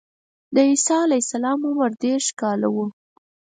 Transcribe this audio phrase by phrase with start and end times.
[0.53, 2.77] د عیسی علیه السلام عمر دېرش کاله و.